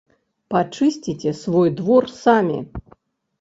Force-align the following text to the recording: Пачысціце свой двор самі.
Пачысціце 0.53 1.33
свой 1.41 1.69
двор 1.81 2.09
самі. 2.23 2.59